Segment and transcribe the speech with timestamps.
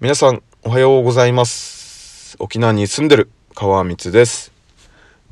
[0.00, 2.36] 皆さんおはようございます。
[2.40, 4.50] 沖縄に住んでる川光です。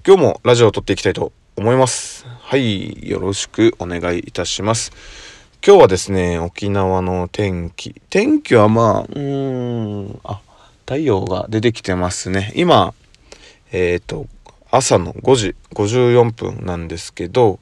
[0.06, 2.24] 今日もラジオを撮っていきたいと思います。
[2.28, 4.92] はいよろしくお願いいたします。
[5.66, 8.00] 今日はですね沖縄の天気。
[8.08, 10.40] 天気はまあうーんあ
[10.86, 12.52] 太陽が出てきてますね。
[12.54, 12.94] 今
[13.72, 14.26] えっ、ー、と
[14.70, 17.58] 朝の5時54分なんですけど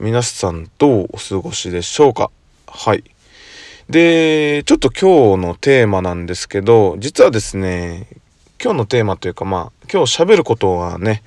[0.00, 2.30] 皆さんどうお過ごしでしょうか？
[2.66, 3.04] はい。
[3.92, 8.06] で、ちょっと今日のテーマなんですけど、実はですね、
[8.58, 11.22] 今日のテーマというかまあ、今日喋ることはね、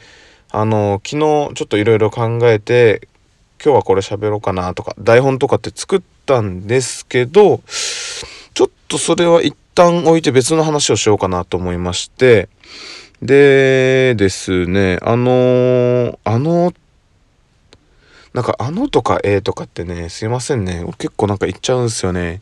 [0.50, 3.08] あの、昨日ちょっといろいろ考えて、
[3.64, 7.62] 今日はこれ喋ろうかなとか、台本とかって作ったんですけど、
[8.56, 12.50] ちょっとそれは一旦置いて別の話をしようかなと思いまして、
[13.22, 16.74] でですね、あのあの
[18.36, 20.84] なんか、あのとかえとかってね、すいませんね。
[20.98, 22.42] 結構なんか言っちゃうんすよね。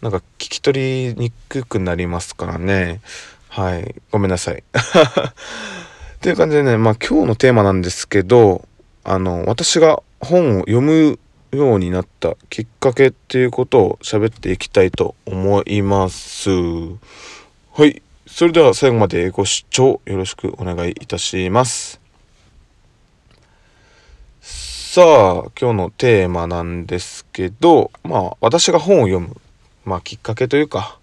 [0.00, 3.00] なんか聞き取りにくくなりますからね。
[3.48, 3.92] はい。
[4.12, 4.62] ごめんなさい。
[4.62, 8.68] っていう感じでね、まあ今日のテーマなんですけど、
[9.02, 11.18] あの、私が本を読む
[11.50, 16.50] ようになったきっかけっていうことを喋っていきたいと思います。
[16.50, 18.00] はい。
[18.28, 22.01] それでは最後までご視聴よろしくお願いいたします。
[24.94, 25.04] さあ、
[25.58, 29.40] 今日のテーマなんですけど、まあ、私が本を読む、
[29.86, 30.98] まあ、きっかけというか、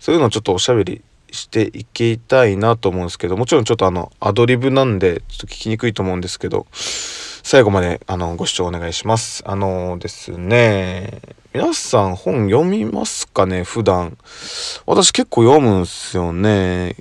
[0.00, 9.44] そういうのをちょっとおしゃべりしていきたいなと思うんですけど、もちろんちょっとあの、アドリブなんで、ちょっと聞きにくいと思うんですけど、最後まで、あの、ご視聴お願いします。
[9.46, 11.20] あのですね、
[11.54, 14.18] 皆さん本読みますかね、普段。
[14.84, 16.96] 私結構読むんすよね。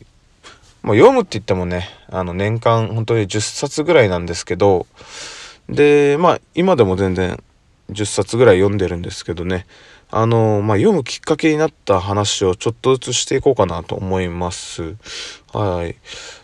[0.83, 4.85] まあ、読むって言ってもね、あの、年間本当に10冊ぐらいなんですけど、
[5.71, 7.41] でまあ今でも全然
[7.89, 9.65] 10冊ぐらい読んでるんですけどね。
[10.13, 14.95] あのまあ読むきっかけになった話をちょっとずつしていこうかなと思います。
[15.53, 15.95] はい。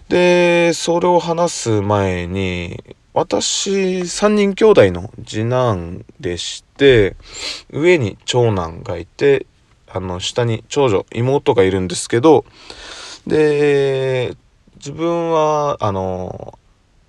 [0.08, 2.82] でそれを話す前に
[3.14, 3.72] 私
[4.02, 7.18] 3人兄弟の次男でして
[7.72, 9.46] 上に長男がいて
[9.90, 12.46] あの下に長女妹がいるんですけど
[13.26, 14.36] で
[14.76, 16.58] 自分はあの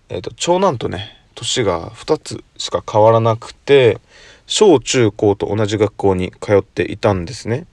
[0.08, 4.00] えっ、ー、と長男とね年が2つしか変わらなくて
[4.46, 7.66] 小中高と同じ学校に通っていたんですね。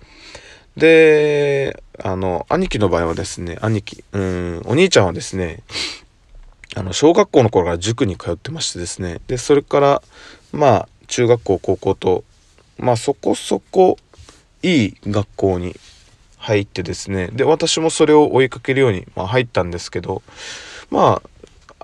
[0.77, 5.63] であの兄貴の場合はですね兄貴うんお兄ちゃんはですね
[6.75, 10.01] あの小学校の頃から塾に通ってましてですねでそれから
[10.51, 12.23] まあ中学校高校と
[12.77, 13.97] まあそこそこ
[14.61, 15.75] いい学校に
[16.37, 20.21] 入ってですねで私もそれを追いかけるように、まあ、入ったんですけど
[20.91, 21.21] ま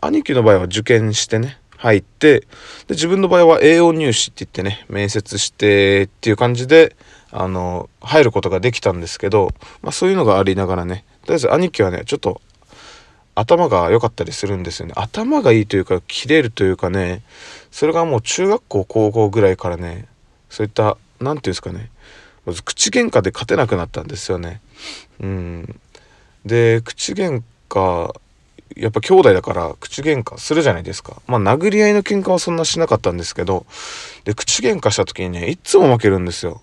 [0.02, 2.48] あ兄貴の場合は受験してね入って、で、
[2.90, 6.96] 自分の場合は栄養入試って言ってね、面接してっていう感じで、
[7.32, 9.50] あの、入ることができたんですけど、
[9.82, 12.40] まあそういうのがありながらね、とりあえず兄貴はね、ちょっと
[13.34, 14.94] 頭が良かったりするんですよね。
[14.96, 17.24] 頭がいいというか、切れるというかね、
[17.72, 20.06] それがもう中学校、高校ぐらいからね、
[20.52, 21.90] そういった、何て言うんですかね、
[22.46, 24.62] まず口喧嘩で勝てなくなったんですよね。
[25.20, 25.80] うん。
[26.46, 28.14] で、口喧嘩
[28.76, 31.22] やっぱ兄弟だから口喧嘩するじゃないですか。
[31.28, 33.66] まあ殴り合いの喧嘩はそんなしなかったんですけど、
[34.24, 36.62] で、口喧嘩した時にね、いつも負けるんですよ。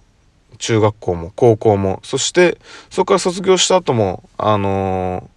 [0.58, 2.00] 中学校も高校も。
[2.02, 2.58] そして、
[2.90, 5.28] そこから卒業した後も、あの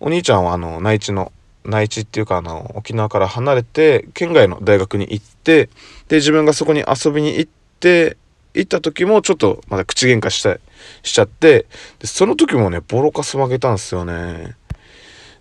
[0.00, 1.32] ー、お兄ちゃんはあの、内地の、
[1.64, 5.68] 内地っていうかあの、沖縄から離れて、県外の大学に行って、
[6.08, 8.16] で、自分がそこに遊びに行って、
[8.54, 10.58] 行った時もちょっとまだ口喧嘩した、
[11.02, 11.66] しちゃって、
[11.98, 14.56] で、その時もね、ボロカス負けたんですよね。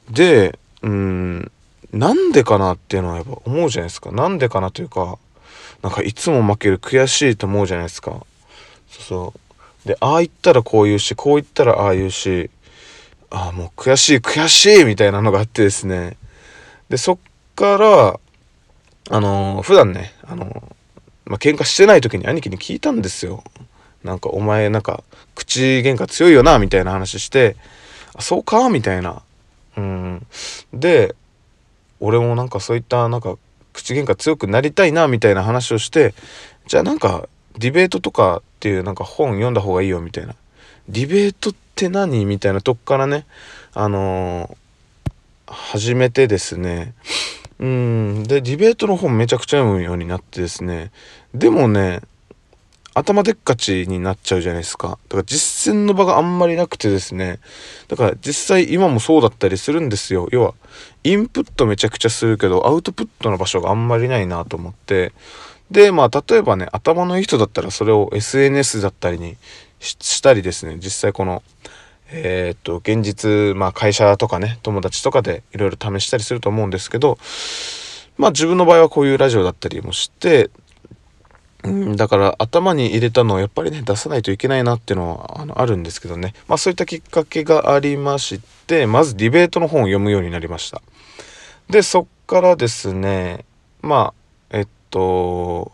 [0.10, 1.52] で、うん、
[1.92, 4.12] なんでかなっていうのはやっぱ思うじゃないですか。
[4.12, 5.18] なんでかなというか、
[5.82, 8.12] なんかいつも負ける悔しいと思うじゃないですか。
[8.90, 9.34] そうそ
[9.86, 9.88] う。
[9.88, 12.50] で、ああ言ったらこう言うし、こう言ったらああ言うし、
[13.30, 16.18] ああ、もう悔しい悔しいみたいなのがあってですね。
[16.90, 17.18] で、そっ
[17.56, 18.20] から、
[19.10, 20.52] あのー、普段ね、あのー、
[21.26, 23.44] まあ、喧嘩してない時に兄貴に聞いたんですよ。
[24.04, 25.04] なんか、お前なんか、
[25.36, 27.58] 口喧嘩強いよな、みたいな話して、
[28.16, 29.22] あ、そうかみたいな。
[29.78, 30.28] うん、
[30.74, 31.16] で
[32.00, 33.38] 俺もなんかそういったなんか
[33.74, 36.14] 口喧嘩強くなりたいなみたいな話をして
[36.68, 40.36] じゃあなんかディベートとかっていうなんか本読んだ方がいいよみたいな。
[40.90, 43.26] ディベートって何みたいなとこからね
[43.74, 46.94] あのー、始めてですね。
[47.60, 48.24] うん。
[48.24, 50.92] でディベートの本めちゃくちゃ読むようになってですね。
[51.34, 52.02] でもね
[52.98, 55.00] 頭でっかちになっちゃうじゃないですか。
[55.10, 57.40] だから実践の場があんまりなくてですね。
[57.88, 60.28] だから実際今もそうだったりするんですよ。
[60.32, 60.54] 要は、
[61.04, 65.14] インプットめちゃくちゃするけど、アウトプットの場所があんまりないなと思って。
[65.72, 69.38] で、まあ例えばね、頭のいい人だったらそれを SNS だったりに
[69.80, 71.44] したりですね、実際この、
[72.10, 77.18] えー、っと現実、まあ、会社とかね友達とかでいろいろ試したりすると思うんですけど
[78.18, 80.50] まあ自分の場合はこういうラジオだったりもして
[81.64, 86.34] うん、だから頭に入れたのをやっぱりね出さないといけないなっていうのはあのあるんですけどね。
[86.48, 90.82] まあそういったきっかけがありましてまずディベートの本を読むようになりました。
[91.70, 93.44] でそっからですね
[93.82, 94.14] ま
[94.52, 95.72] あえっと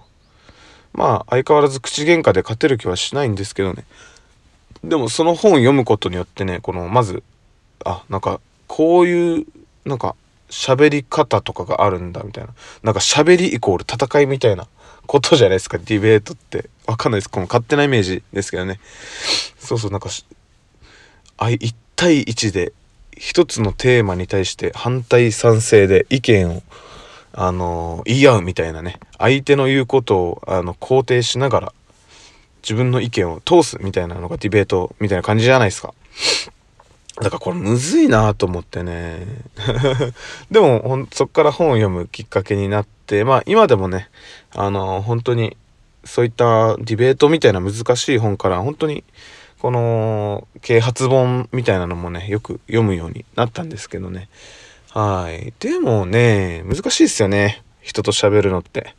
[0.94, 3.84] まあ相変わらず口喧嘩で勝てる気はしないんですけどね。
[4.84, 7.24] でもその本を読むことによってねこのまず
[7.86, 9.46] あなんかこういう
[9.86, 10.16] なんか
[10.50, 12.54] 喋り方とかがあるんだみたいな。
[12.84, 14.68] なんか喋りイコール戦いみたいな
[15.08, 16.70] ことじゃないですかディベートって。
[16.86, 17.30] わかんないです。
[17.30, 18.80] この勝手なイメージですけどね。
[19.58, 20.10] そうそうなんか
[21.38, 22.74] あ1対1で
[23.18, 26.64] 一つのテーマに対して反対賛成で意見を
[27.32, 29.00] あの言い合うみたいなね。
[29.18, 31.74] 相手の言うことをあの肯定しながら
[32.62, 35.94] 自分の意見を通すみたいなのがディベートみたいな感じじゃないですか。
[37.18, 39.26] だからこれむずいなと思ってね。
[40.50, 44.10] でもほんそっから本を読むきっかけになって、まあ今でもね、
[44.52, 45.56] あの本当に
[46.04, 49.04] そういったディベートみたいな難しい本から本当に
[49.60, 54.28] この啓発本みたいなのもね、よく読むようになったんですけどね。
[54.90, 55.54] はい。
[55.60, 57.64] でもね、難しいですよね。
[57.82, 58.96] 人と喋るのって。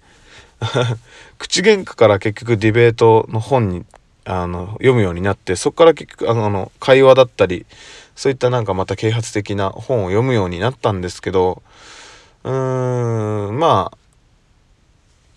[1.38, 3.84] 口喧嘩から結局ディベートの本に
[4.24, 7.66] あの読むようになってそこから結局あの会話だったり
[8.16, 11.62] そういったなんかまた啓発的な本を読むようになったんですけど
[12.44, 13.98] うーんまあ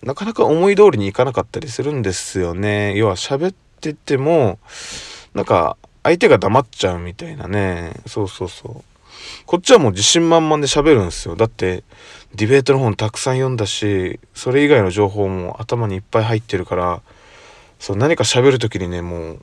[0.06, 2.96] なかなか思い通りにいかなかったりするんですよね。
[2.96, 4.58] 要は喋ってても
[5.34, 7.94] なんか相手が黙っちゃうみたいなね。
[8.06, 8.84] そうそうそう。
[9.44, 11.34] こっちはもう自信満々で喋るんですよ。
[11.34, 11.82] だって
[12.34, 17.02] ディベートの本たくさん読んだしそれ以外の情報も頭にいっぱい入ってるから
[17.78, 19.38] そう何か喋る時にねも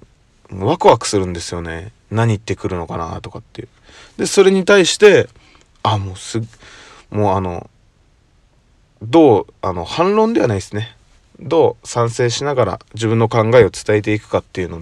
[0.52, 1.92] うワクワクするんですよね。
[2.12, 3.68] 何言ってくるのかなとかっていう。
[4.18, 5.28] でそれに対して
[5.84, 6.42] あもうす
[7.10, 7.70] もうあの
[9.02, 10.96] どうあの反論ではないですね。
[11.40, 14.82] どう賛成しながら自分の考えを伝えていくかっていうの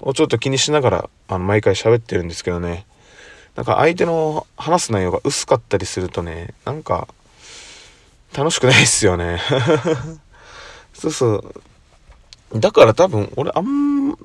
[0.00, 2.86] をちょっと気にしながらあの毎回喋ってるんですけどね。
[3.56, 7.08] なんか相手の話す内容が薄かったりするとねなんか
[8.36, 9.40] 楽しくないっすよね。
[10.92, 11.62] そうそう。
[12.54, 14.16] だから多分俺あん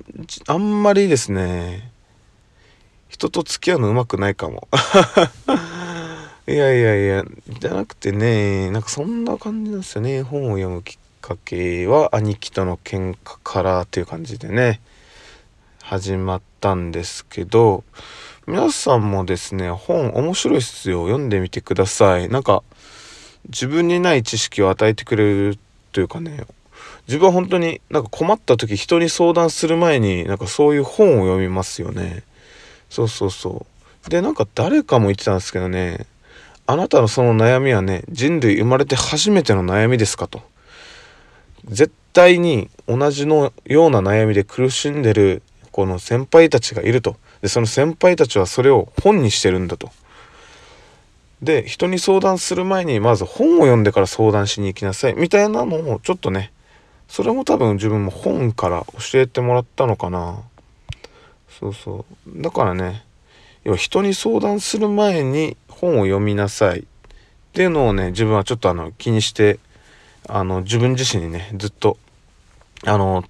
[0.47, 1.91] あんまりですね
[3.09, 4.67] 人と付き合うのうまくないかも
[6.47, 7.23] いやいやいや
[7.59, 14.81] じゃなくてねなんかそんな感じなんですよね本を読むきっかけは兄貴との喧嘩からっていう感じでね
[15.81, 17.83] 始まったんですけど
[18.47, 21.05] 皆さんもですね、本面白いっすよ。
[21.05, 22.27] 読んでみてください。
[22.27, 22.63] なんか、
[23.45, 25.59] 自分にない知識を与えてくれる
[25.91, 26.45] というかね、
[27.07, 32.23] 自分は本当になんか困った時人に相談する前になんかそういう本を読みますよね。
[32.89, 33.65] そうそうそ
[34.05, 34.09] う。
[34.09, 36.05] で、なんか誰かも言ってたんですけどね、
[36.67, 40.41] あなたのその悩みはね、人類生まれて初めての悩みですかと。
[41.65, 45.41] 絶対に同じのような悩みで苦しんでる
[45.71, 47.15] この先輩たちがいると。
[47.41, 49.89] でその先輩たちはそれを本にしてるんだと。
[51.41, 56.51] で人に相談する前にまず本を読んでから相談しに行きなさいみたいなのをちょっとね
[57.11, 60.39] それも多分自分も本から教えてもらったのかな。
[61.49, 62.41] そうそう。
[62.41, 63.03] だからね
[63.65, 66.83] 要は人に相談する前に本を読みなさいっ
[67.51, 69.59] ていうのをね自分はちょっとあの気にして
[70.29, 71.97] あの自分自身にねずっと
[72.85, 73.25] あの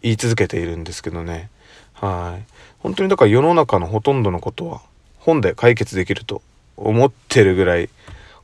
[0.00, 1.50] 言い続けているんですけどね。
[1.94, 2.44] はい。
[2.78, 4.80] 本当にだから世の中のほとんどのことは
[5.18, 6.40] 本で解決できると
[6.76, 7.90] 思ってるぐらい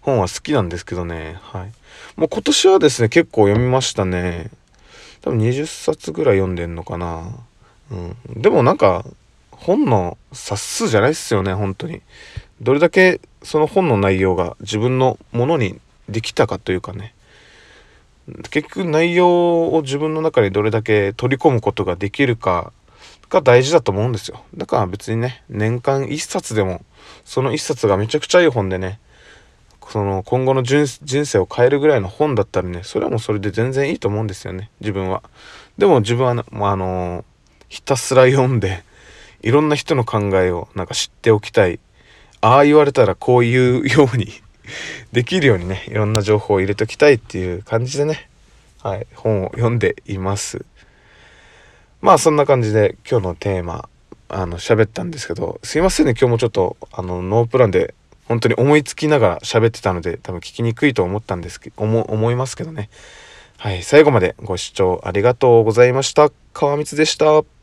[0.09, 1.37] 本は好きなんですけどね。
[1.43, 1.73] はい。
[2.17, 4.51] もう今年はですね、結構読みましたね。
[5.21, 7.29] 多分20冊ぐらい読んでんのかな。
[7.91, 8.17] うん。
[8.41, 9.05] でもなんか、
[9.51, 12.01] 本の冊数じゃないっすよね、本当に。
[12.63, 17.15] どれだけその本の内容が自分のものにできたかというかね。
[18.51, 22.73] 結局内容を自分の中にどれだけ取り込むことができるか
[23.29, 24.43] が大事だと思うんですよ。
[24.57, 26.83] だから別にね、年間1冊でも、
[27.25, 29.01] その1冊がめちゃくちゃいい本でね、
[29.89, 35.23] その今後の人生を変えるぐらいの本だったらね、それはもうそれで全然いいと思うんですよね、自分は。
[35.79, 37.25] でも自分は、ね、あのー、
[37.69, 38.85] ひたすら読んで、
[39.43, 41.81] いろんな人の考えをなんか知っておきたい。
[42.41, 44.29] ああ言われたらこういうように
[45.13, 48.29] できるようにね、いろんな情報を入れときたいっていう感じでね、
[48.83, 50.65] はい、本を読んでいます。
[52.01, 53.89] まあそんな感じで今日のテーマ
[54.29, 57.95] あの喋ったんですけどすいませんね今日もちょっとあのノープランで
[58.29, 62.91] 本当に思いつきながら喋ってたので多分聞きにくいと思ったんですけど思いますけどね。
[63.57, 66.31] はい最後までご視聴ありがとうございました。
[66.53, 67.58] 川光でした。